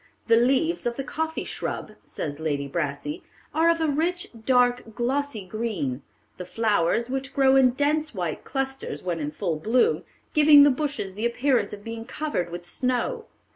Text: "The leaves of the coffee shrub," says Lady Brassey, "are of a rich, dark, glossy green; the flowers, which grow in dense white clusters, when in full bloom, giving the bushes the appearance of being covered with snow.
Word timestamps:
"The 0.25 0.35
leaves 0.37 0.87
of 0.87 0.95
the 0.95 1.03
coffee 1.03 1.43
shrub," 1.43 1.91
says 2.03 2.39
Lady 2.39 2.67
Brassey, 2.67 3.21
"are 3.53 3.69
of 3.69 3.79
a 3.79 3.87
rich, 3.87 4.29
dark, 4.43 4.95
glossy 4.95 5.45
green; 5.45 6.01
the 6.37 6.45
flowers, 6.47 7.07
which 7.11 7.35
grow 7.35 7.55
in 7.55 7.69
dense 7.73 8.15
white 8.15 8.43
clusters, 8.43 9.03
when 9.03 9.19
in 9.19 9.29
full 9.29 9.57
bloom, 9.57 10.03
giving 10.33 10.63
the 10.63 10.71
bushes 10.71 11.13
the 11.13 11.27
appearance 11.27 11.71
of 11.71 11.83
being 11.83 12.05
covered 12.05 12.49
with 12.49 12.67
snow. 12.67 13.25